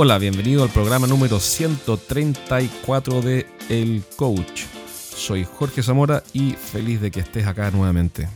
Hola, 0.00 0.16
bienvenido 0.18 0.62
al 0.62 0.70
programa 0.70 1.08
número 1.08 1.40
134 1.40 3.20
de 3.20 3.48
El 3.68 4.04
Coach. 4.14 4.62
Soy 4.86 5.42
Jorge 5.42 5.82
Zamora 5.82 6.22
y 6.32 6.52
feliz 6.52 7.00
de 7.00 7.10
que 7.10 7.18
estés 7.18 7.48
acá 7.48 7.72
nuevamente. 7.72 8.28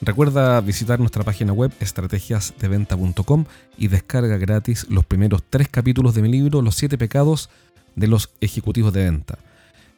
Recuerda 0.00 0.60
visitar 0.60 0.98
nuestra 0.98 1.22
página 1.22 1.52
web 1.52 1.70
estrategiasdeventa.com 1.78 3.44
y 3.78 3.86
descarga 3.86 4.38
gratis 4.38 4.88
los 4.90 5.06
primeros 5.06 5.44
tres 5.48 5.68
capítulos 5.68 6.16
de 6.16 6.22
mi 6.22 6.32
libro 6.32 6.62
Los 6.62 6.74
siete 6.74 6.98
pecados 6.98 7.48
de 7.94 8.08
los 8.08 8.30
ejecutivos 8.40 8.92
de 8.92 9.04
venta. 9.04 9.38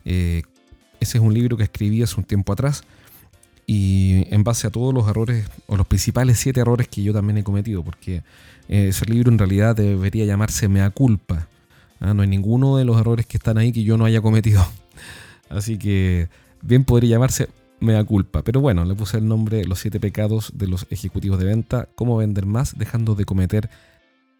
Eh, 0.04 0.42
ese 1.00 1.16
es 1.16 1.24
un 1.24 1.32
libro 1.32 1.56
que 1.56 1.62
escribí 1.62 2.02
hace 2.02 2.16
un 2.18 2.24
tiempo 2.24 2.52
atrás 2.52 2.84
y 3.66 4.26
en 4.34 4.44
base 4.44 4.66
a 4.66 4.70
todos 4.70 4.92
los 4.92 5.08
errores 5.08 5.48
o 5.66 5.76
los 5.76 5.86
principales 5.86 6.38
siete 6.38 6.60
errores 6.60 6.88
que 6.88 7.02
yo 7.02 7.12
también 7.12 7.38
he 7.38 7.44
cometido, 7.44 7.82
porque 7.82 8.22
eh, 8.68 8.88
ese 8.88 9.06
libro 9.06 9.30
en 9.30 9.38
realidad 9.38 9.76
debería 9.76 10.24
llamarse 10.24 10.68
Mea 10.68 10.90
culpa. 10.90 11.48
¿ah? 12.00 12.14
No 12.14 12.22
hay 12.22 12.28
ninguno 12.28 12.76
de 12.76 12.84
los 12.84 13.00
errores 13.00 13.26
que 13.26 13.36
están 13.36 13.58
ahí 13.58 13.72
que 13.72 13.82
yo 13.82 13.96
no 13.96 14.04
haya 14.04 14.20
cometido. 14.20 14.66
Así 15.48 15.78
que 15.78 16.28
bien 16.62 16.84
podría 16.84 17.10
llamarse 17.10 17.48
Mea 17.80 18.04
culpa. 18.04 18.42
Pero 18.42 18.60
bueno, 18.60 18.84
le 18.84 18.94
puse 18.94 19.18
el 19.18 19.28
nombre 19.28 19.64
Los 19.64 19.80
siete 19.80 20.00
pecados 20.00 20.52
de 20.54 20.66
los 20.66 20.86
ejecutivos 20.90 21.38
de 21.38 21.46
venta, 21.46 21.88
cómo 21.94 22.16
vender 22.16 22.46
más 22.46 22.78
dejando 22.78 23.14
de 23.14 23.24
cometer 23.24 23.70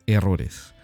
errores. 0.07 0.75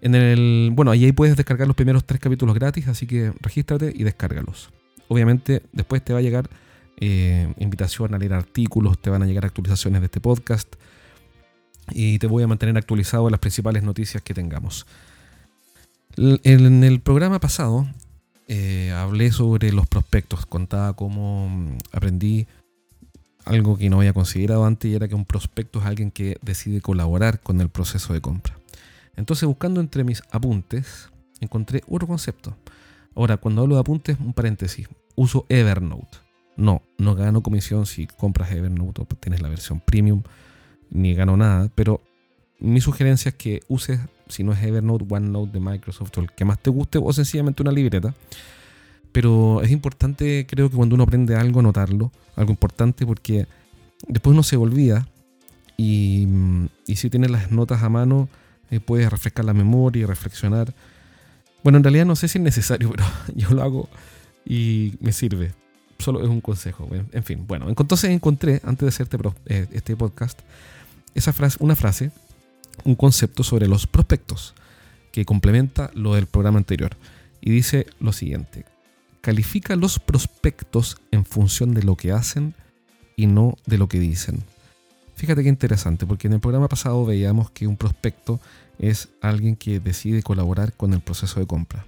En 0.00 0.16
el, 0.16 0.70
bueno, 0.72 0.90
ahí 0.90 1.12
puedes 1.12 1.36
descargar 1.36 1.68
los 1.68 1.76
primeros 1.76 2.04
tres 2.04 2.20
capítulos 2.20 2.56
gratis, 2.56 2.88
así 2.88 3.06
que 3.06 3.32
regístrate 3.40 3.92
y 3.94 4.02
descárgalos. 4.02 4.70
Obviamente 5.06 5.62
después 5.72 6.04
te 6.04 6.12
va 6.12 6.18
a 6.18 6.22
llegar 6.22 6.50
eh, 6.98 7.52
invitación 7.58 8.14
a 8.14 8.18
leer 8.18 8.34
artículos, 8.34 9.00
te 9.00 9.10
van 9.10 9.22
a 9.22 9.26
llegar 9.26 9.44
actualizaciones 9.44 10.00
de 10.00 10.06
este 10.06 10.20
podcast 10.20 10.74
y 11.90 12.18
te 12.18 12.26
voy 12.26 12.42
a 12.42 12.46
mantener 12.46 12.76
actualizado 12.76 13.26
en 13.26 13.32
las 13.32 13.40
principales 13.40 13.82
noticias 13.82 14.22
que 14.22 14.34
tengamos. 14.34 14.86
En 16.16 16.84
el 16.84 17.00
programa 17.00 17.40
pasado 17.40 17.86
eh, 18.48 18.92
hablé 18.92 19.32
sobre 19.32 19.72
los 19.72 19.86
prospectos, 19.86 20.46
contaba 20.46 20.94
cómo 20.94 21.48
mm, 21.48 21.78
aprendí 21.92 22.46
algo 23.44 23.76
que 23.76 23.90
no 23.90 23.98
había 23.98 24.12
considerado 24.12 24.64
antes 24.64 24.90
y 24.90 24.94
era 24.94 25.08
que 25.08 25.14
un 25.14 25.24
prospecto 25.24 25.80
es 25.80 25.86
alguien 25.86 26.10
que 26.10 26.36
decide 26.42 26.80
colaborar 26.80 27.40
con 27.40 27.60
el 27.60 27.68
proceso 27.68 28.12
de 28.12 28.20
compra. 28.20 28.58
Entonces 29.16 29.46
buscando 29.46 29.80
entre 29.80 30.04
mis 30.04 30.22
apuntes 30.30 31.08
encontré 31.40 31.82
otro 31.88 32.06
concepto. 32.06 32.56
Ahora, 33.14 33.36
cuando 33.36 33.62
hablo 33.62 33.74
de 33.74 33.80
apuntes, 33.80 34.16
un 34.20 34.32
paréntesis, 34.32 34.88
uso 35.16 35.44
Evernote. 35.48 36.18
No, 36.56 36.82
no 36.98 37.14
gano 37.14 37.42
comisión 37.42 37.86
si 37.86 38.06
compras 38.06 38.52
Evernote 38.52 39.02
o 39.02 39.06
tienes 39.06 39.40
la 39.40 39.48
versión 39.48 39.80
premium 39.80 40.22
ni 40.90 41.14
gano 41.14 41.36
nada, 41.36 41.70
pero 41.74 42.02
mi 42.60 42.80
sugerencia 42.80 43.30
es 43.30 43.34
que 43.34 43.62
uses, 43.68 43.98
si 44.28 44.44
no 44.44 44.52
es 44.52 44.62
Evernote, 44.62 45.06
OneNote 45.08 45.52
de 45.52 45.60
Microsoft 45.60 46.16
o 46.18 46.20
el 46.20 46.30
que 46.30 46.44
más 46.44 46.60
te 46.60 46.70
guste, 46.70 46.98
o 46.98 47.12
sencillamente 47.12 47.62
una 47.62 47.72
libreta. 47.72 48.14
Pero 49.10 49.62
es 49.62 49.70
importante, 49.70 50.46
creo 50.48 50.70
que 50.70 50.76
cuando 50.76 50.94
uno 50.94 51.04
aprende 51.04 51.34
algo, 51.34 51.60
notarlo, 51.60 52.12
algo 52.36 52.50
importante, 52.50 53.04
porque 53.04 53.46
después 54.06 54.32
uno 54.32 54.42
se 54.42 54.56
olvida 54.56 55.08
y, 55.76 56.28
si 56.94 57.10
tienes 57.10 57.30
las 57.30 57.50
notas 57.50 57.82
a 57.82 57.88
mano, 57.88 58.28
eh, 58.70 58.80
puedes 58.80 59.10
refrescar 59.10 59.44
la 59.44 59.54
memoria 59.54 60.02
y 60.02 60.06
reflexionar. 60.06 60.72
Bueno, 61.64 61.78
en 61.78 61.84
realidad 61.84 62.06
no 62.06 62.16
sé 62.16 62.28
si 62.28 62.38
es 62.38 62.44
necesario, 62.44 62.90
pero 62.94 63.04
yo 63.34 63.50
lo 63.50 63.62
hago 63.62 63.88
y 64.44 64.94
me 65.00 65.12
sirve. 65.12 65.52
Solo 66.02 66.22
es 66.22 66.28
un 66.28 66.40
consejo. 66.40 66.88
En 67.12 67.22
fin, 67.22 67.44
bueno, 67.46 67.68
entonces 67.68 68.10
encontré, 68.10 68.60
antes 68.64 68.80
de 68.80 68.88
hacerte 68.88 69.18
eh, 69.46 69.66
este 69.72 69.96
podcast, 69.96 70.40
esa 71.14 71.32
frase, 71.32 71.58
una 71.60 71.76
frase, 71.76 72.10
un 72.84 72.94
concepto 72.96 73.44
sobre 73.44 73.68
los 73.68 73.86
prospectos 73.86 74.54
que 75.12 75.24
complementa 75.24 75.90
lo 75.94 76.14
del 76.14 76.26
programa 76.26 76.58
anterior. 76.58 76.96
Y 77.40 77.50
dice 77.50 77.86
lo 78.00 78.12
siguiente, 78.12 78.64
califica 79.20 79.76
los 79.76 79.98
prospectos 79.98 80.98
en 81.10 81.24
función 81.24 81.74
de 81.74 81.82
lo 81.82 81.96
que 81.96 82.12
hacen 82.12 82.54
y 83.16 83.26
no 83.26 83.56
de 83.66 83.78
lo 83.78 83.88
que 83.88 84.00
dicen. 84.00 84.42
Fíjate 85.14 85.44
qué 85.44 85.48
interesante, 85.48 86.06
porque 86.06 86.26
en 86.26 86.32
el 86.32 86.40
programa 86.40 86.68
pasado 86.68 87.04
veíamos 87.04 87.50
que 87.50 87.66
un 87.66 87.76
prospecto 87.76 88.40
es 88.78 89.08
alguien 89.20 89.54
que 89.54 89.78
decide 89.78 90.22
colaborar 90.22 90.72
con 90.72 90.92
el 90.94 91.00
proceso 91.00 91.38
de 91.38 91.46
compra. 91.46 91.86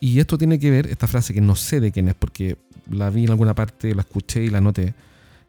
Y 0.00 0.18
esto 0.18 0.36
tiene 0.38 0.58
que 0.58 0.70
ver, 0.70 0.86
esta 0.86 1.06
frase 1.06 1.32
que 1.32 1.40
no 1.40 1.56
sé 1.56 1.80
de 1.80 1.92
quién 1.92 2.08
es, 2.08 2.14
porque 2.14 2.56
la 2.90 3.10
vi 3.10 3.24
en 3.24 3.30
alguna 3.30 3.54
parte, 3.54 3.94
la 3.94 4.02
escuché 4.02 4.44
y 4.44 4.50
la 4.50 4.60
noté, 4.60 4.94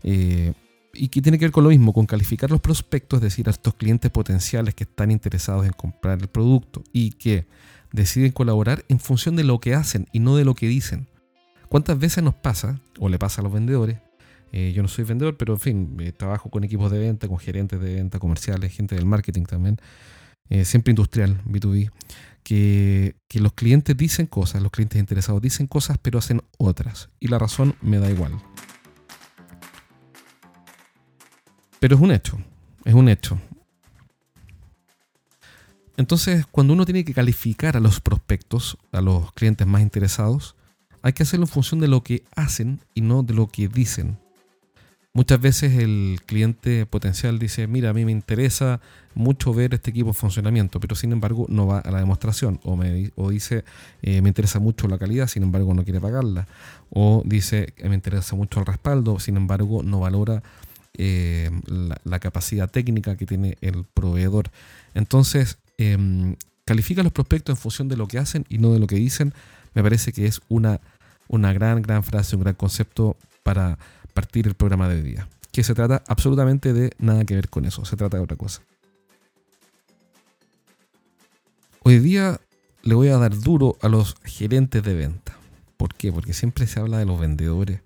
eh, 0.04 0.54
y 0.94 1.08
que 1.08 1.22
tiene 1.22 1.38
que 1.38 1.46
ver 1.46 1.52
con 1.52 1.64
lo 1.64 1.70
mismo, 1.70 1.94
con 1.94 2.06
calificar 2.06 2.52
los 2.52 2.60
prospectos, 2.60 3.18
es 3.18 3.24
decir, 3.24 3.48
a 3.48 3.52
estos 3.52 3.76
clientes 3.76 4.12
potenciales 4.12 4.76
que 4.76 4.84
están 4.84 5.12
interesados 5.12 5.66
en 5.66 5.72
comprar 5.72 6.20
el 6.20 6.28
producto 6.28 6.84
y 6.92 7.12
que 7.12 7.46
deciden 7.92 8.32
colaborar 8.32 8.84
en 8.90 9.00
función 9.00 9.36
de 9.36 9.44
lo 9.44 9.60
que 9.60 9.74
hacen 9.74 10.08
y 10.12 10.20
no 10.20 10.36
de 10.36 10.46
lo 10.46 10.56
que 10.56 10.68
dicen. 10.68 11.08
¿Cuántas 11.70 11.98
veces 11.98 12.24
nos 12.24 12.36
pasa, 12.36 12.82
o 13.00 13.08
le 13.08 13.18
pasa 13.18 13.42
a 13.42 13.44
los 13.44 13.54
vendedores? 13.54 14.00
Eh, 14.52 14.74
yo 14.76 14.82
no 14.82 14.90
soy 14.90 15.06
vendedor, 15.06 15.38
pero 15.38 15.54
en 15.54 15.60
fin, 15.60 15.98
eh, 16.02 16.12
trabajo 16.12 16.50
con 16.50 16.66
equipos 16.66 16.92
de 16.92 17.00
venta, 17.00 17.30
con 17.30 17.38
gerentes 17.38 17.80
de 17.80 17.96
venta, 17.96 18.20
comerciales, 18.20 18.74
gente 18.74 18.96
del 18.96 19.06
marketing 19.06 19.44
también, 19.44 19.78
siempre 20.66 20.92
industrial, 20.92 21.42
B2B, 21.46 21.90
que, 22.44 23.16
los 23.34 23.54
clientes 23.54 23.96
dicen 23.96 24.26
cosas, 24.26 24.62
los 24.62 24.72
clientes 24.72 25.00
interesados 25.00 25.42
dicen 25.42 25.68
cosas, 25.68 25.98
pero 26.02 26.20
hacen 26.20 26.42
otras. 26.58 27.10
Y 27.20 27.28
la 27.28 27.40
razón 27.40 27.76
me 27.82 27.98
da 27.98 28.10
igual. 28.10 28.34
Pero 31.80 31.96
es 31.96 32.02
un 32.02 32.12
hecho, 32.12 32.38
es 32.86 32.94
un 32.94 33.10
hecho. 33.10 33.40
Entonces, 35.98 36.46
cuando 36.46 36.74
uno 36.74 36.86
tiene 36.86 37.04
que 37.06 37.14
calificar 37.14 37.78
a 37.78 37.80
los 37.80 38.00
prospectos, 38.00 38.78
a 38.92 39.02
los 39.02 39.32
clientes 39.34 39.68
más 39.68 39.82
interesados, 39.82 40.56
hay 41.02 41.14
que 41.14 41.24
hacerlo 41.24 41.46
en 41.46 41.52
función 41.52 41.80
de 41.80 41.88
lo 41.88 42.04
que 42.04 42.24
hacen 42.36 42.82
y 42.94 43.02
no 43.02 43.24
de 43.24 43.34
lo 43.34 43.48
que 43.48 43.68
dicen. 43.68 44.20
Muchas 45.14 45.42
veces 45.42 45.76
el 45.78 46.22
cliente 46.26 46.86
potencial 46.86 47.38
dice, 47.38 47.68
mira, 47.68 47.90
a 47.90 47.94
mí 47.94 48.06
me 48.06 48.14
interesa 48.14 48.80
mucho 49.14 49.54
ver 49.54 49.74
este 49.74 49.90
equipo 49.90 50.10
en 50.10 50.14
funcionamiento, 50.14 50.80
pero 50.80 50.96
sin 50.96 51.12
embargo 51.12 51.46
no 51.50 51.68
va 51.68 51.80
a 51.80 51.92
la 51.92 52.00
demostración. 52.00 52.62
O, 52.64 52.78
me, 52.78 53.12
dice, 53.30 53.66
eh, 54.02 54.22
me 54.22 54.30
interesa 54.30 54.60
mucho 54.60 54.88
la 54.88 54.98
calidad, 54.98 55.28
sin 55.28 55.44
embargo 55.44 55.74
no 55.74 55.84
quiere 55.84 56.00
pagarla. 56.00 56.48
O 56.92 57.24
dice, 57.26 57.74
me 57.84 57.96
interesa 57.96 58.38
mucho 58.38 58.62
el 58.62 58.66
respaldo, 58.66 59.20
sin 59.20 59.36
embargo 59.36 59.84
no 59.84 60.00
valora 60.00 60.44
eh, 60.98 61.50
la, 61.66 62.20
capacidad 62.20 62.70
técnica 62.70 63.18
que 63.18 63.26
tiene 63.26 63.58
el 63.60 63.84
proveedor. 63.84 64.50
Entonces, 64.94 65.58
em, 65.78 66.38
califica 66.64 67.04
los 67.04 67.12
prospectos 67.12 67.58
en 67.58 67.62
función 67.62 67.88
de 67.90 67.98
lo 67.98 68.08
que 68.08 68.18
hacen 68.18 68.46
y 68.48 68.60
no 68.60 68.72
de 68.72 68.80
lo 68.80 68.88
que 68.88 68.96
dicen. 68.96 69.34
Me 69.74 69.84
parece 69.84 70.14
que 70.14 70.26
es 70.26 70.42
una, 70.48 70.80
una 71.32 71.54
gran, 71.54 71.82
gran 71.82 72.04
frase, 72.04 72.36
un 72.36 72.44
gran 72.44 72.56
concepto 72.56 73.16
para 73.42 73.80
partir 74.14 74.48
el 74.48 74.54
programa 74.54 74.90
de 74.90 74.96
hoy 74.96 75.02
día. 75.02 75.28
Que 75.52 75.64
se 75.64 75.74
trata 75.74 76.04
absolutamente 76.08 76.74
de 76.74 76.92
nada 77.00 77.24
que 77.26 77.36
ver 77.36 77.50
con 77.50 77.66
eso, 77.66 77.86
se 77.86 77.96
trata 77.96 78.18
de 78.18 78.24
otra 78.24 78.38
cosa. 78.38 78.62
Hoy 81.84 82.00
día 82.00 82.40
le 82.84 82.96
voy 82.96 83.08
a 83.08 83.18
dar 83.18 83.38
duro 83.40 83.78
a 83.82 83.88
los 83.88 84.16
gerentes 84.26 84.84
de 84.84 84.94
venta. 84.94 85.38
¿Por 85.78 85.96
qué? 85.96 86.12
Porque 86.12 86.34
siempre 86.34 86.68
se 86.68 86.80
habla 86.80 87.00
de 87.00 87.06
los 87.06 87.20
vendedores 87.20 87.80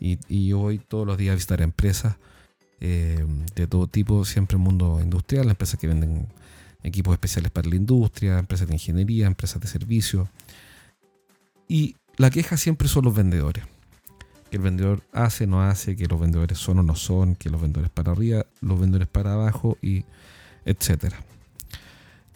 y, 0.00 0.18
yo 0.48 0.58
voy 0.58 0.78
todos 0.78 1.06
los 1.06 1.16
días 1.16 1.32
a 1.32 1.36
visitar 1.36 1.62
empresas 1.62 2.16
eh, 2.80 3.24
de 3.54 3.66
todo 3.68 3.86
tipo, 3.86 4.24
siempre 4.24 4.56
el 4.56 4.62
mundo 4.62 5.00
industrial, 5.00 5.48
empresas 5.48 5.78
que 5.78 5.86
venden 5.86 6.26
equipos 6.82 7.12
especiales 7.12 7.52
para 7.52 7.68
la 7.68 7.76
industria, 7.76 8.38
empresas 8.38 8.66
de 8.66 8.74
ingeniería, 8.74 9.26
empresas 9.26 9.60
de 9.60 9.68
servicio. 9.68 10.28
Y 11.68 11.96
la 12.18 12.30
queja 12.30 12.56
siempre 12.56 12.88
son 12.88 13.04
los 13.04 13.14
vendedores. 13.14 13.64
Que 14.50 14.56
el 14.56 14.62
vendedor 14.62 15.02
hace, 15.12 15.46
no 15.46 15.62
hace, 15.62 15.96
que 15.96 16.06
los 16.06 16.20
vendedores 16.20 16.58
son 16.58 16.78
o 16.80 16.82
no 16.82 16.96
son, 16.96 17.36
que 17.36 17.48
los 17.48 17.60
vendedores 17.60 17.90
para 17.90 18.12
arriba, 18.12 18.44
los 18.60 18.78
vendedores 18.78 19.08
para 19.08 19.34
abajo, 19.34 19.78
y 19.80 20.04
etcétera. 20.64 21.18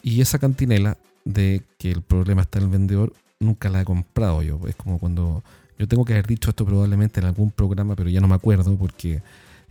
Y 0.02 0.20
esa 0.20 0.38
cantinela 0.38 0.96
de 1.24 1.62
que 1.78 1.90
el 1.90 2.02
problema 2.02 2.42
está 2.42 2.58
en 2.58 2.64
el 2.64 2.70
vendedor, 2.70 3.12
nunca 3.40 3.68
la 3.68 3.82
he 3.82 3.84
comprado 3.84 4.42
yo. 4.42 4.60
Es 4.68 4.76
como 4.76 4.98
cuando 4.98 5.42
yo 5.78 5.88
tengo 5.88 6.04
que 6.04 6.12
haber 6.12 6.26
dicho 6.26 6.50
esto 6.50 6.64
probablemente 6.64 7.20
en 7.20 7.26
algún 7.26 7.50
programa, 7.50 7.96
pero 7.96 8.08
ya 8.08 8.20
no 8.20 8.28
me 8.28 8.34
acuerdo 8.34 8.76
porque 8.76 9.22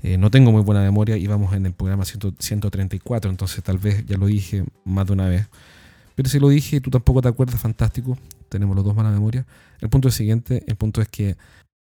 eh, 0.04 0.18
no 0.18 0.32
tengo 0.32 0.52
muy 0.52 0.62
buena 0.62 0.82
memoria, 0.82 1.16
íbamos 1.16 1.54
en 1.54 1.68
el 1.68 1.74
programa 1.74 2.06
134, 2.06 3.30
entonces 3.30 3.64
tal 3.64 3.78
vez 3.78 4.06
ya 4.06 4.18
lo 4.18 4.26
dije 4.26 4.66
más 4.84 5.06
de 5.08 5.14
una 5.14 5.28
vez. 5.28 5.48
Pero 6.16 6.28
si 6.28 6.40
lo 6.40 6.50
dije 6.50 6.78
y 6.78 6.80
tú 6.80 6.90
tampoco 6.90 7.22
te 7.22 7.30
acuerdas, 7.30 7.60
fantástico, 7.60 8.18
tenemos 8.52 8.76
los 8.76 8.84
dos 8.84 8.96
mala 8.96 9.10
memoria. 9.10 9.48
El 9.80 9.90
punto 9.90 10.10
es 10.10 10.14
siguiente, 10.14 10.64
el 10.68 10.76
punto 10.76 11.02
es 11.02 11.08
que 11.08 11.38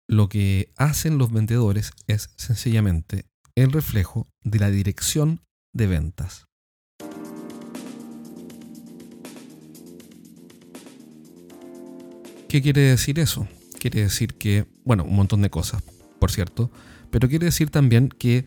lo 0.07 0.29
que 0.29 0.71
hacen 0.77 1.17
los 1.17 1.31
vendedores 1.31 1.91
es 2.07 2.29
sencillamente 2.37 3.25
el 3.55 3.71
reflejo 3.71 4.27
de 4.43 4.59
la 4.59 4.69
dirección 4.69 5.41
de 5.73 5.87
ventas. 5.87 6.45
¿Qué 12.47 12.61
quiere 12.61 12.81
decir 12.81 13.17
eso? 13.17 13.47
Quiere 13.79 14.01
decir 14.01 14.35
que, 14.35 14.67
bueno, 14.85 15.03
un 15.03 15.15
montón 15.15 15.41
de 15.41 15.49
cosas, 15.49 15.81
por 16.19 16.29
cierto, 16.29 16.69
pero 17.09 17.27
quiere 17.27 17.45
decir 17.45 17.71
también 17.71 18.09
que 18.09 18.45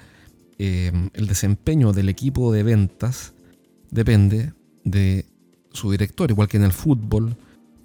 eh, 0.59 0.93
el 1.13 1.27
desempeño 1.27 1.93
del 1.93 2.09
equipo 2.09 2.53
de 2.53 2.63
ventas 2.63 3.35
depende 3.91 4.53
de 4.85 5.27
su 5.73 5.91
director, 5.91 6.31
igual 6.31 6.47
que 6.47 6.57
en 6.57 6.63
el 6.63 6.73
fútbol. 6.73 7.37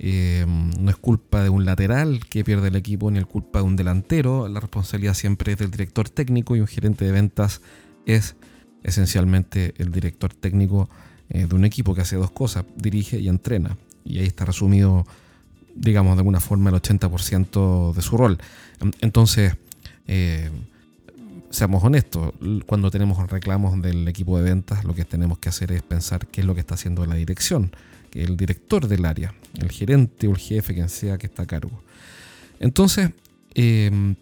Eh, 0.04 0.48
no 0.48 0.90
es 0.90 0.96
culpa 0.96 1.44
de 1.44 1.50
un 1.50 1.64
lateral 1.64 2.22
que 2.28 2.44
pierde 2.44 2.70
el 2.70 2.76
equipo, 2.76 3.12
ni 3.12 3.20
es 3.20 3.26
culpa 3.28 3.60
de 3.60 3.66
un 3.66 3.76
delantero. 3.76 4.48
La 4.48 4.60
responsabilidad 4.60 5.14
siempre 5.14 5.52
es 5.52 5.60
del 5.60 5.70
director 5.70 6.10
técnico 6.10 6.56
y 6.56 6.60
un 6.60 6.66
gerente 6.66 7.06
de 7.06 7.12
ventas 7.12 7.62
es 8.08 8.36
esencialmente 8.82 9.76
el 9.78 9.92
director 9.92 10.34
técnico 10.34 10.90
eh, 11.30 11.46
de 11.46 11.54
un 11.54 11.66
equipo 11.66 11.94
que 11.94 12.02
hace 12.02 12.16
dos 12.16 12.32
cosas, 12.32 12.66
dirige 12.76 13.20
y 13.20 13.30
entrena. 13.30 13.78
Y 14.04 14.18
ahí 14.18 14.26
está 14.26 14.44
resumido, 14.44 15.06
digamos, 15.76 16.16
de 16.16 16.22
alguna 16.22 16.40
forma 16.40 16.72
el 16.72 16.78
80% 16.78 17.94
de 17.94 18.02
su 18.02 18.18
rol. 18.18 18.40
Entonces, 19.02 19.56
eh, 20.08 20.50
seamos 21.52 21.84
honestos, 21.84 22.34
cuando 22.66 22.90
tenemos 22.90 23.30
reclamos 23.30 23.80
del 23.84 24.08
equipo 24.08 24.36
de 24.40 24.46
ventas, 24.46 24.84
lo 24.84 24.96
que 24.96 25.06
tenemos 25.06 25.38
que 25.38 25.50
hacer 25.50 25.72
es 25.72 25.84
pensar 25.84 26.26
qué 26.26 26.42
es 26.42 26.48
lo 26.48 26.56
que 26.56 26.62
está 26.62 26.74
haciendo 26.74 27.06
la 27.06 27.14
dirección, 27.14 27.72
el 28.14 28.38
director 28.38 28.88
del 28.88 29.06
área, 29.06 29.34
el 29.60 29.72
gerente 29.72 30.28
o 30.28 30.32
el 30.32 30.38
jefe, 30.38 30.74
quien 30.74 30.90
sea 30.90 31.18
que 31.18 31.28
está 31.28 31.44
a 31.44 31.48
cargo. 31.48 31.84
Entonces, 32.60 33.12
em, 33.54 34.16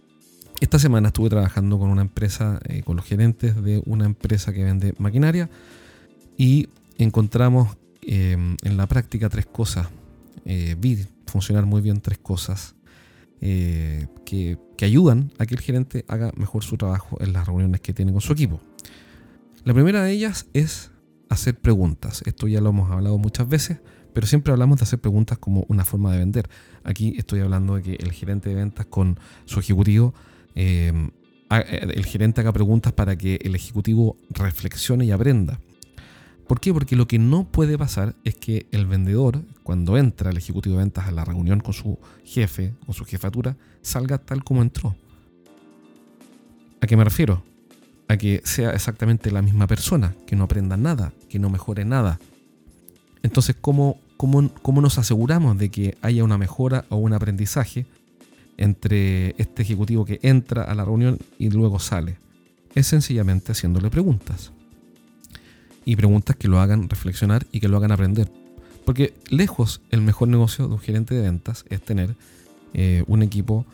esta 0.61 0.79
semana 0.79 1.07
estuve 1.07 1.29
trabajando 1.29 1.79
con 1.79 1.89
una 1.89 2.01
empresa, 2.01 2.59
eh, 2.65 2.83
con 2.83 2.95
los 2.95 3.05
gerentes 3.05 3.61
de 3.63 3.81
una 3.85 4.05
empresa 4.05 4.53
que 4.53 4.63
vende 4.63 4.93
maquinaria 4.97 5.49
y 6.37 6.69
encontramos 6.97 7.77
em, 8.01 8.55
en 8.63 8.77
la 8.77 8.87
práctica 8.87 9.29
tres 9.29 9.45
cosas. 9.45 9.87
Eh, 10.45 10.75
vi 10.79 11.05
funcionar 11.27 11.65
muy 11.65 11.81
bien 11.81 12.01
tres 12.01 12.17
cosas 12.17 12.75
eh, 13.41 14.07
que, 14.25 14.57
ayudan 14.81 15.31
a 15.37 15.45
que 15.45 15.55
el 15.55 15.61
gerente 15.61 16.05
haga 16.07 16.31
mejor 16.37 16.63
su 16.63 16.77
trabajo 16.77 17.17
en 17.19 17.33
las 17.33 17.45
reuniones 17.45 17.81
que 17.81 17.93
tiene 17.93 18.13
con 18.13 18.21
su 18.21 18.31
equipo. 18.31 18.61
La 19.65 19.73
primera 19.73 20.03
de 20.03 20.11
ellas 20.11 20.47
es 20.53 20.88
hacer 21.29 21.55
preguntas. 21.55 22.23
Esto 22.25 22.47
ya 22.47 22.59
lo 22.61 22.69
hemos 22.69 22.91
hablado 22.91 23.17
muchas 23.17 23.47
veces, 23.47 23.79
pero 24.13 24.27
siempre 24.27 24.51
hablamos 24.51 24.79
de 24.79 24.83
hacer 24.83 24.99
preguntas 24.99 25.37
como 25.37 25.65
una 25.69 25.85
forma 25.85 26.11
de 26.11 26.19
vender. 26.19 26.49
Aquí 26.83 27.13
estoy 27.17 27.39
hablando 27.39 27.75
de 27.75 27.83
que 27.83 27.93
el 27.93 28.11
gerente 28.11 28.49
de 28.49 28.55
ventas 28.55 28.85
con 28.87 29.19
su 29.45 29.59
ejecutivo, 29.59 30.13
eh, 30.55 31.09
el 31.49 32.05
gerente 32.05 32.41
haga 32.41 32.51
preguntas 32.51 32.93
para 32.93 33.15
que 33.15 33.39
el 33.43 33.55
ejecutivo 33.55 34.17
reflexione 34.29 35.05
y 35.05 35.11
aprenda. 35.11 35.59
¿Por 36.47 36.59
qué? 36.59 36.73
Porque 36.73 36.95
lo 36.95 37.07
que 37.07 37.19
no 37.19 37.51
puede 37.51 37.77
pasar 37.77 38.15
es 38.23 38.35
que 38.35 38.65
el 38.71 38.87
vendedor, 38.87 39.43
cuando 39.61 39.97
entra 39.97 40.31
el 40.31 40.37
ejecutivo 40.37 40.77
de 40.77 40.83
ventas 40.83 41.07
a 41.07 41.11
la 41.11 41.23
reunión 41.23 41.59
con 41.59 41.73
su 41.73 41.99
jefe 42.23 42.73
o 42.87 42.93
su 42.93 43.05
jefatura, 43.05 43.55
salga 43.83 44.17
tal 44.17 44.43
como 44.43 44.63
entró. 44.63 44.95
¿A 46.81 46.87
qué 46.87 46.97
me 46.97 47.03
refiero? 47.03 47.43
A 48.09 48.17
que 48.17 48.41
sea 48.43 48.71
exactamente 48.71 49.31
la 49.31 49.41
misma 49.41 49.67
persona, 49.67 50.15
que 50.27 50.35
no 50.35 50.43
aprenda 50.43 50.75
nada, 50.75 51.13
que 51.29 51.39
no 51.39 51.49
mejore 51.49 51.85
nada. 51.85 52.19
Entonces, 53.23 53.55
¿cómo, 53.61 54.01
cómo, 54.17 54.51
cómo 54.61 54.81
nos 54.81 54.97
aseguramos 54.97 55.57
de 55.57 55.69
que 55.69 55.97
haya 56.01 56.25
una 56.25 56.37
mejora 56.37 56.83
o 56.89 56.97
un 56.97 57.13
aprendizaje 57.13 57.85
entre 58.57 59.35
este 59.37 59.61
ejecutivo 59.61 60.03
que 60.03 60.19
entra 60.23 60.63
a 60.63 60.75
la 60.75 60.83
reunión 60.83 61.19
y 61.37 61.49
luego 61.49 61.79
sale? 61.79 62.17
Es 62.75 62.87
sencillamente 62.87 63.53
haciéndole 63.53 63.89
preguntas 63.89 64.51
y 65.85 65.95
preguntas 65.95 66.35
que 66.35 66.47
lo 66.47 66.59
hagan 66.59 66.89
reflexionar 66.89 67.47
y 67.51 67.59
que 67.59 67.67
lo 67.67 67.77
hagan 67.77 67.91
aprender. 67.91 68.31
Porque 68.85 69.13
lejos 69.29 69.81
el 69.91 70.01
mejor 70.01 70.27
negocio 70.27 70.67
de 70.67 70.73
un 70.73 70.79
gerente 70.79 71.13
de 71.15 71.21
ventas 71.21 71.65
es 71.69 71.81
tener 71.81 72.15
eh, 72.73 73.03
un 73.07 73.23
equipo 73.23 73.65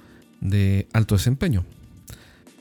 de 0.42 0.88
alto 0.94 1.16
desempeño. 1.16 1.64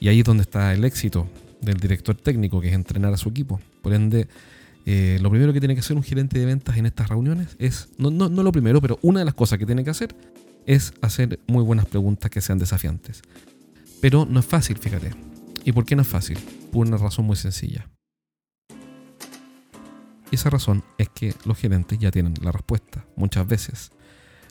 Y 0.00 0.08
ahí 0.08 0.20
es 0.20 0.24
donde 0.24 0.42
está 0.42 0.72
el 0.72 0.84
éxito 0.84 1.28
del 1.64 1.78
director 1.78 2.14
técnico, 2.16 2.60
que 2.60 2.68
es 2.68 2.74
entrenar 2.74 3.12
a 3.12 3.16
su 3.16 3.28
equipo. 3.28 3.60
Por 3.82 3.94
ende, 3.94 4.28
eh, 4.86 5.18
lo 5.20 5.30
primero 5.30 5.52
que 5.52 5.60
tiene 5.60 5.74
que 5.74 5.80
hacer 5.80 5.96
un 5.96 6.02
gerente 6.02 6.38
de 6.38 6.46
ventas 6.46 6.76
en 6.76 6.86
estas 6.86 7.08
reuniones 7.08 7.56
es, 7.58 7.88
no, 7.98 8.10
no, 8.10 8.28
no 8.28 8.42
lo 8.42 8.52
primero, 8.52 8.80
pero 8.80 8.98
una 9.02 9.20
de 9.20 9.24
las 9.24 9.34
cosas 9.34 9.58
que 9.58 9.66
tiene 9.66 9.84
que 9.84 9.90
hacer 9.90 10.14
es 10.66 10.94
hacer 11.00 11.40
muy 11.46 11.62
buenas 11.62 11.86
preguntas 11.86 12.30
que 12.30 12.40
sean 12.40 12.58
desafiantes. 12.58 13.22
Pero 14.00 14.26
no 14.26 14.40
es 14.40 14.46
fácil, 14.46 14.78
fíjate. 14.78 15.10
¿Y 15.64 15.72
por 15.72 15.84
qué 15.84 15.96
no 15.96 16.02
es 16.02 16.08
fácil? 16.08 16.38
Por 16.70 16.86
una 16.86 16.96
razón 16.96 17.24
muy 17.24 17.36
sencilla. 17.36 17.88
Y 20.30 20.34
esa 20.34 20.50
razón 20.50 20.82
es 20.98 21.08
que 21.08 21.34
los 21.44 21.58
gerentes 21.58 21.98
ya 21.98 22.10
tienen 22.10 22.34
la 22.42 22.52
respuesta, 22.52 23.04
muchas 23.16 23.46
veces. 23.46 23.92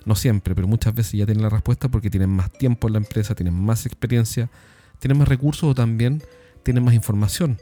No 0.06 0.16
siempre, 0.16 0.56
pero 0.56 0.68
muchas 0.68 0.94
veces 0.94 1.13
ya 1.13 1.25
tienen 1.25 1.44
la 1.44 1.50
respuesta 1.50 1.89
porque 1.89 2.09
tienen 2.09 2.30
más 2.30 2.51
tiempo 2.51 2.88
en 2.88 2.94
la 2.94 3.00
empresa, 3.00 3.36
tienen 3.36 3.54
más 3.54 3.86
experiencia, 3.86 4.50
tienen 5.00 5.18
más 5.18 5.27
recursos 5.27 5.69
o 5.69 5.75
también 5.75 6.24
tienen 6.63 6.83
más 6.83 6.94
información. 6.94 7.57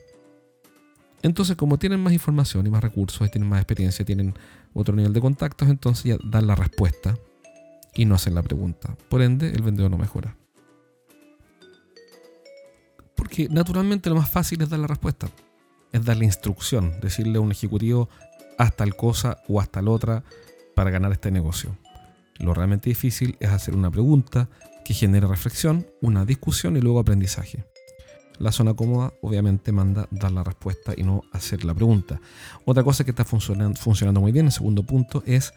Entonces, 1.21 1.56
como 1.56 1.77
tienen 1.77 2.00
más 2.00 2.13
información 2.13 2.65
y 2.65 2.69
más 2.69 2.81
recursos, 2.81 3.30
tienen 3.30 3.50
más 3.50 3.59
experiencia, 3.59 4.06
tienen 4.06 4.33
otro 4.74 4.95
nivel 4.95 5.13
de 5.13 5.21
contactos, 5.21 5.69
entonces 5.69 6.03
ya 6.06 6.18
dan 6.24 6.48
la 6.48 6.56
respuesta 6.56 7.18
y 7.94 8.06
no 8.06 8.15
hacen 8.15 8.33
la 8.33 8.42
pregunta. 8.42 8.95
Por 9.09 9.21
ende, 9.21 9.50
el 9.50 9.62
vendedor 9.62 9.92
no 9.92 9.98
mejora. 9.98 10.36
Porque 13.15 13.48
naturalmente 13.50 14.09
lo 14.09 14.15
más 14.15 14.30
fácil 14.30 14.62
es 14.62 14.69
dar 14.69 14.80
la 14.80 14.88
respuesta 14.88 15.30
es 15.92 16.06
darle 16.06 16.25
instrucción, 16.25 17.00
decirle 17.01 17.38
a 17.38 17.42
un 17.42 17.51
ejecutivo 17.51 18.09
haz 18.57 18.75
tal 18.75 18.95
cosa 18.95 19.38
o 19.47 19.59
haz 19.59 19.69
tal 19.69 19.88
otra 19.88 20.24
para 20.75 20.89
ganar 20.89 21.12
este 21.12 21.31
negocio. 21.31 21.77
Lo 22.39 22.54
realmente 22.54 22.89
difícil 22.89 23.38
es 23.39 23.50
hacer 23.50 23.75
una 23.75 23.92
pregunta 23.92 24.50
que 24.86 24.94
genere 24.94 25.27
reflexión, 25.27 25.88
una 26.01 26.25
discusión 26.25 26.77
y 26.77 26.81
luego 26.81 27.00
aprendizaje. 27.00 27.65
La 28.42 28.52
zona 28.52 28.74
cómoda 28.74 29.14
obviamente 29.22 29.72
manda 29.72 30.08
dar 30.10 30.32
la 30.32 30.44
respuesta 30.44 30.94
y 30.98 31.04
no 31.04 31.24
hacer 31.32 31.64
la 31.64 31.76
pregunta. 31.76 32.20
Otra 32.66 32.84
cosa 32.84 33.04
que 33.04 33.12
está 33.12 33.24
funcionando, 33.24 33.80
funcionando 33.80 34.20
muy 34.20 34.32
bien, 34.32 34.48
el 34.48 34.52
segundo 34.52 34.82
punto, 34.82 35.22
es 35.28 35.54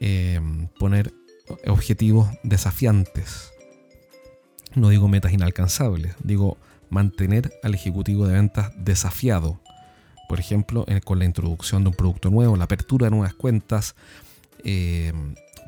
eh, 0.00 0.38
poner 0.78 1.14
objetivos 1.66 2.28
desafiantes. 2.42 3.50
No 4.74 4.90
digo 4.90 5.08
metas 5.08 5.32
inalcanzables, 5.32 6.14
digo 6.22 6.58
mantener 6.90 7.52
al 7.62 7.74
ejecutivo 7.74 8.26
de 8.26 8.34
ventas 8.34 8.70
desafiado. 8.76 9.58
Por 10.28 10.38
ejemplo, 10.38 10.84
con 11.04 11.18
la 11.18 11.24
introducción 11.24 11.84
de 11.84 11.88
un 11.88 11.94
producto 11.94 12.28
nuevo, 12.28 12.54
la 12.54 12.64
apertura 12.64 13.06
de 13.06 13.12
nuevas 13.12 13.32
cuentas, 13.32 13.94
eh, 14.62 15.12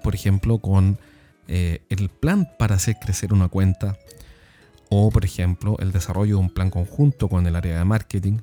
por 0.03 0.15
ejemplo, 0.15 0.59
con 0.59 0.99
eh, 1.49 1.81
el 1.89 2.11
plan 2.11 2.47
para 2.59 2.75
hacer 2.75 2.97
crecer 3.01 3.33
una 3.33 3.49
cuenta, 3.49 3.97
o 4.95 5.11
por 5.11 5.25
ejemplo, 5.25 5.77
el 5.79 5.91
desarrollo 5.91 6.37
de 6.37 6.43
un 6.43 6.51
plan 6.51 6.69
conjunto 6.69 7.31
con 7.31 7.47
el 7.47 7.57
área 7.57 7.79
de 7.79 7.85
marketing. 7.85 8.41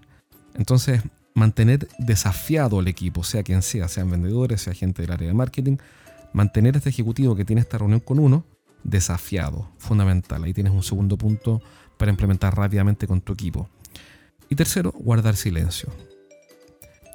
Entonces, 0.55 1.03
mantener 1.35 1.87
desafiado 1.99 2.79
al 2.79 2.87
equipo, 2.87 3.23
sea 3.23 3.43
quien 3.43 3.61
sea, 3.61 3.87
sean 3.87 4.09
vendedores, 4.09 4.63
sea 4.63 4.73
gente 4.73 5.03
del 5.03 5.11
área 5.11 5.27
de 5.27 5.35
marketing, 5.35 5.77
mantener 6.33 6.75
este 6.75 6.89
ejecutivo 6.89 7.35
que 7.35 7.45
tiene 7.45 7.61
esta 7.61 7.77
reunión 7.77 7.99
con 7.99 8.17
uno 8.17 8.45
desafiado, 8.83 9.69
fundamental. 9.77 10.43
Ahí 10.43 10.53
tienes 10.53 10.73
un 10.73 10.81
segundo 10.81 11.19
punto 11.19 11.61
para 11.97 12.09
implementar 12.09 12.57
rápidamente 12.57 13.05
con 13.05 13.21
tu 13.21 13.33
equipo. 13.33 13.69
Y 14.49 14.55
tercero, 14.55 14.91
guardar 14.97 15.35
silencio. 15.35 15.89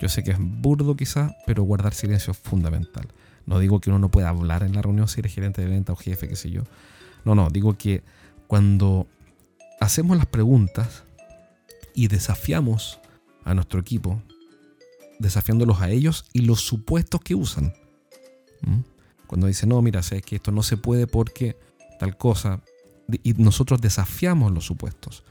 Yo 0.00 0.08
sé 0.08 0.22
que 0.22 0.30
es 0.30 0.38
burdo 0.38 0.94
quizá, 0.94 1.34
pero 1.44 1.64
guardar 1.64 1.92
silencio 1.92 2.30
es 2.30 2.38
fundamental. 2.38 3.08
No 3.46 3.58
digo 3.58 3.80
que 3.80 3.90
uno 3.90 3.98
no 3.98 4.12
pueda 4.12 4.28
hablar 4.28 4.62
en 4.62 4.74
la 4.74 4.82
reunión 4.82 5.08
si 5.08 5.18
eres 5.18 5.34
gerente 5.34 5.60
de 5.60 5.66
venta 5.66 5.92
o 5.92 5.96
jefe, 5.96 6.28
qué 6.28 6.36
sé 6.36 6.52
yo. 6.52 6.62
No, 7.24 7.34
no, 7.34 7.50
digo 7.50 7.76
que 7.76 8.04
cuando 8.46 9.08
hacemos 9.80 10.16
las 10.16 10.26
preguntas 10.26 11.04
y 11.94 12.08
desafiamos 12.08 13.00
a 13.44 13.54
nuestro 13.54 13.80
equipo, 13.80 14.22
desafiándolos 15.18 15.80
a 15.80 15.90
ellos 15.90 16.24
y 16.32 16.40
los 16.40 16.60
supuestos 16.60 17.20
que 17.20 17.34
usan. 17.34 17.74
Cuando 19.26 19.46
dicen, 19.46 19.68
no, 19.68 19.82
mira, 19.82 20.02
sé 20.02 20.22
que 20.22 20.36
esto 20.36 20.52
no 20.52 20.62
se 20.62 20.76
puede 20.76 21.06
porque 21.06 21.56
tal 21.98 22.16
cosa, 22.16 22.62
y 23.22 23.34
nosotros 23.34 23.80
desafiamos 23.80 24.52
los 24.52 24.64
supuestos 24.64 25.24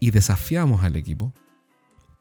y 0.00 0.10
desafiamos 0.10 0.84
al 0.84 0.96
equipo, 0.96 1.32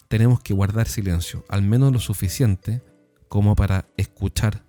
tenemos 0.08 0.40
que 0.40 0.54
guardar 0.54 0.88
silencio, 0.88 1.46
al 1.50 1.62
menos 1.62 1.92
lo 1.92 2.00
suficiente 2.00 2.82
como 3.28 3.56
para 3.56 3.88
escuchar 3.98 4.64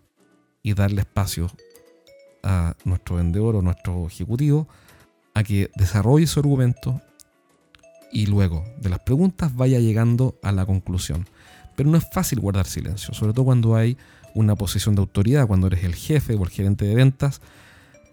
y 0.62 0.74
darle 0.74 1.02
espacio 1.02 1.50
a 2.42 2.76
nuestro 2.84 3.16
vendedor 3.16 3.56
o 3.56 3.62
nuestro 3.62 4.06
ejecutivo 4.06 4.68
a 5.36 5.44
que 5.44 5.70
desarrolle 5.76 6.26
su 6.26 6.40
argumento 6.40 7.02
y 8.10 8.24
luego 8.24 8.64
de 8.80 8.88
las 8.88 9.00
preguntas 9.00 9.54
vaya 9.54 9.78
llegando 9.78 10.38
a 10.42 10.50
la 10.50 10.64
conclusión. 10.64 11.28
Pero 11.76 11.90
no 11.90 11.98
es 11.98 12.06
fácil 12.10 12.40
guardar 12.40 12.66
silencio, 12.66 13.12
sobre 13.12 13.34
todo 13.34 13.44
cuando 13.44 13.76
hay 13.76 13.98
una 14.34 14.56
posición 14.56 14.94
de 14.94 15.02
autoridad, 15.02 15.46
cuando 15.46 15.66
eres 15.66 15.84
el 15.84 15.94
jefe 15.94 16.34
o 16.36 16.42
el 16.42 16.48
gerente 16.48 16.86
de 16.86 16.94
ventas, 16.94 17.42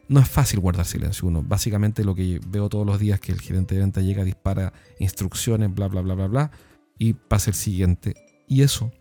no 0.09 0.19
es 0.19 0.27
fácil 0.27 0.59
guardar 0.59 0.85
silencio. 0.85 1.25
Uno, 1.25 1.41
básicamente 1.41 2.03
lo 2.03 2.13
que 2.13 2.41
veo 2.45 2.67
todos 2.67 2.85
los 2.85 2.99
días 2.99 3.21
que 3.21 3.31
el 3.31 3.39
gerente 3.39 3.75
de 3.75 3.81
venta 3.81 4.01
llega, 4.01 4.25
dispara 4.25 4.73
instrucciones, 4.99 5.73
bla, 5.73 5.87
bla, 5.87 6.01
bla, 6.01 6.15
bla, 6.15 6.27
bla, 6.27 6.51
y 6.99 7.13
pasa 7.13 7.51
el 7.51 7.55
siguiente. 7.55 8.15
Y 8.49 8.63
eso, 8.63 8.91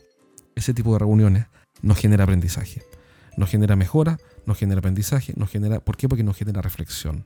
ese 0.54 0.72
tipo 0.74 0.92
de 0.92 1.00
reuniones, 1.00 1.46
nos 1.82 1.98
genera 1.98 2.22
aprendizaje. 2.22 2.82
Nos 3.36 3.50
genera 3.50 3.74
mejora, 3.74 4.18
nos 4.46 4.58
genera 4.58 4.78
aprendizaje, 4.78 5.32
nos 5.34 5.50
genera. 5.50 5.80
¿Por 5.80 5.96
qué? 5.96 6.08
Porque 6.08 6.22
nos 6.22 6.36
genera 6.36 6.62
reflexión. 6.62 7.24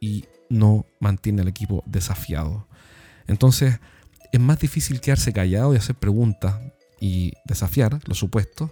Y 0.00 0.26
no 0.48 0.86
mantiene 1.00 1.42
al 1.42 1.48
equipo 1.48 1.82
desafiado. 1.86 2.68
Entonces, 3.26 3.80
es 4.32 4.40
más 4.40 4.58
difícil 4.58 5.00
quedarse 5.00 5.32
callado 5.32 5.74
y 5.74 5.76
hacer 5.76 5.94
preguntas 5.94 6.56
y 7.00 7.32
desafiar 7.44 8.00
los 8.06 8.18
supuestos 8.18 8.70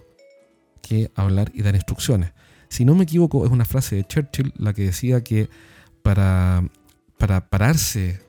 que 0.81 1.11
hablar 1.15 1.51
y 1.53 1.61
dar 1.61 1.75
instrucciones. 1.75 2.33
Si 2.69 2.85
no 2.85 2.95
me 2.95 3.03
equivoco, 3.03 3.45
es 3.45 3.51
una 3.51 3.65
frase 3.65 3.95
de 3.95 4.03
Churchill 4.03 4.53
la 4.57 4.73
que 4.73 4.83
decía 4.83 5.23
que 5.23 5.49
para, 6.01 6.67
para 7.17 7.49
pararse 7.49 8.19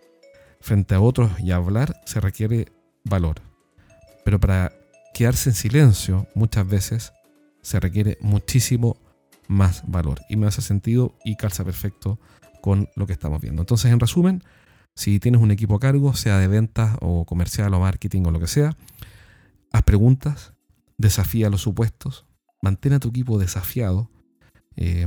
frente 0.60 0.94
a 0.94 1.00
otros 1.00 1.32
y 1.40 1.50
hablar 1.50 2.00
se 2.06 2.20
requiere 2.20 2.66
valor. 3.04 3.42
Pero 4.24 4.38
para 4.38 4.72
quedarse 5.12 5.50
en 5.50 5.54
silencio 5.54 6.26
muchas 6.34 6.66
veces 6.66 7.12
se 7.62 7.80
requiere 7.80 8.18
muchísimo 8.20 8.96
más 9.48 9.82
valor. 9.86 10.20
Y 10.28 10.36
me 10.36 10.46
hace 10.46 10.62
sentido 10.62 11.14
y 11.24 11.36
calza 11.36 11.64
perfecto 11.64 12.18
con 12.64 12.88
lo 12.96 13.06
que 13.06 13.12
estamos 13.12 13.42
viendo. 13.42 13.60
Entonces, 13.60 13.92
en 13.92 14.00
resumen, 14.00 14.42
si 14.94 15.20
tienes 15.20 15.42
un 15.42 15.50
equipo 15.50 15.74
a 15.74 15.78
cargo, 15.78 16.14
sea 16.14 16.38
de 16.38 16.48
ventas 16.48 16.96
o 17.02 17.26
comercial 17.26 17.74
o 17.74 17.80
marketing 17.80 18.22
o 18.24 18.30
lo 18.30 18.40
que 18.40 18.46
sea, 18.46 18.74
haz 19.70 19.82
preguntas, 19.82 20.54
desafía 20.96 21.50
los 21.50 21.60
supuestos, 21.60 22.24
mantén 22.62 22.94
a 22.94 23.00
tu 23.00 23.08
equipo 23.08 23.38
desafiado 23.38 24.10
eh, 24.76 25.06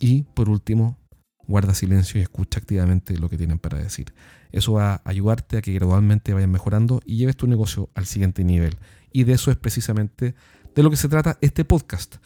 y, 0.00 0.24
por 0.24 0.48
último, 0.48 0.98
guarda 1.46 1.72
silencio 1.72 2.18
y 2.18 2.24
escucha 2.24 2.58
activamente 2.58 3.16
lo 3.16 3.28
que 3.28 3.38
tienen 3.38 3.60
para 3.60 3.78
decir. 3.78 4.12
Eso 4.50 4.72
va 4.72 4.94
a 4.94 5.02
ayudarte 5.04 5.58
a 5.58 5.62
que 5.62 5.72
gradualmente 5.72 6.34
vayan 6.34 6.50
mejorando 6.50 7.00
y 7.06 7.16
lleves 7.16 7.36
tu 7.36 7.46
negocio 7.46 7.90
al 7.94 8.06
siguiente 8.06 8.42
nivel. 8.42 8.76
Y 9.12 9.22
de 9.22 9.34
eso 9.34 9.52
es 9.52 9.56
precisamente 9.56 10.34
de 10.74 10.82
lo 10.82 10.90
que 10.90 10.96
se 10.96 11.08
trata 11.08 11.38
este 11.42 11.64
podcast. 11.64 12.16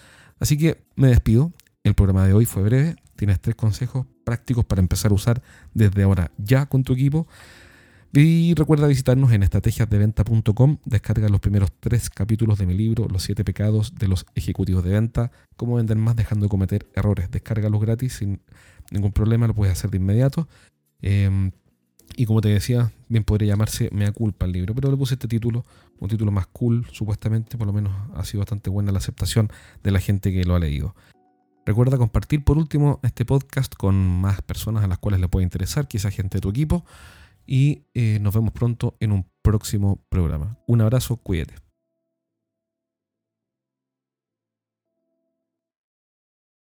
Así 0.40 0.56
que 0.56 0.86
me 0.96 1.08
despido. 1.08 1.52
El 1.84 1.92
programa 1.92 2.26
de 2.26 2.32
hoy 2.32 2.46
fue 2.46 2.62
breve. 2.62 2.96
Tienes 3.16 3.38
tres 3.38 3.54
consejos 3.54 4.06
prácticos 4.24 4.64
para 4.64 4.80
empezar 4.80 5.10
a 5.10 5.14
usar 5.14 5.42
desde 5.74 6.02
ahora 6.02 6.30
ya 6.38 6.66
con 6.66 6.84
tu 6.84 6.92
equipo. 6.92 7.26
Y 8.14 8.52
recuerda 8.54 8.86
visitarnos 8.86 9.32
en 9.32 9.42
estrategiasdeventa.com. 9.42 10.78
Descarga 10.84 11.30
los 11.30 11.40
primeros 11.40 11.72
tres 11.80 12.10
capítulos 12.10 12.58
de 12.58 12.66
mi 12.66 12.74
libro, 12.74 13.08
Los 13.08 13.22
siete 13.22 13.42
pecados 13.42 13.94
de 13.94 14.06
los 14.06 14.26
ejecutivos 14.34 14.84
de 14.84 14.90
venta. 14.90 15.32
Cómo 15.56 15.76
vender 15.76 15.96
más 15.96 16.14
dejando 16.14 16.44
de 16.44 16.50
cometer 16.50 16.86
errores. 16.94 17.30
Descárgalos 17.30 17.80
gratis 17.80 18.12
sin 18.14 18.42
ningún 18.90 19.12
problema, 19.12 19.46
lo 19.46 19.54
puedes 19.54 19.72
hacer 19.72 19.90
de 19.90 19.96
inmediato. 19.96 20.46
Em, 21.00 21.52
y 22.14 22.26
como 22.26 22.42
te 22.42 22.50
decía, 22.50 22.92
bien 23.08 23.24
podría 23.24 23.48
llamarse 23.48 23.88
Mea 23.92 24.12
culpa 24.12 24.44
el 24.44 24.52
libro, 24.52 24.74
pero 24.74 24.90
le 24.90 24.96
puse 24.98 25.14
este 25.14 25.28
título, 25.28 25.64
un 25.98 26.08
título 26.10 26.30
más 26.30 26.46
cool, 26.48 26.86
supuestamente, 26.92 27.56
por 27.56 27.66
lo 27.66 27.72
menos 27.72 27.94
ha 28.14 28.24
sido 28.24 28.40
bastante 28.40 28.68
buena 28.68 28.92
la 28.92 28.98
aceptación 28.98 29.50
de 29.82 29.90
la 29.90 30.00
gente 30.00 30.32
que 30.32 30.44
lo 30.44 30.54
ha 30.54 30.58
leído. 30.58 30.94
Recuerda 31.64 31.96
compartir 31.96 32.42
por 32.42 32.58
último 32.58 32.98
este 33.02 33.24
podcast 33.24 33.74
con 33.74 33.94
más 33.94 34.42
personas 34.42 34.82
a 34.82 34.88
las 34.88 34.98
cuales 34.98 35.20
le 35.20 35.28
puede 35.28 35.44
interesar, 35.44 35.86
quizás 35.86 36.14
gente 36.14 36.38
de 36.38 36.40
tu 36.40 36.50
equipo. 36.50 36.84
Y 37.46 37.86
eh, 37.94 38.18
nos 38.20 38.34
vemos 38.34 38.52
pronto 38.52 38.96
en 39.00 39.12
un 39.12 39.28
próximo 39.42 40.04
programa. 40.08 40.58
Un 40.66 40.80
abrazo, 40.80 41.16
cuídate. 41.16 41.54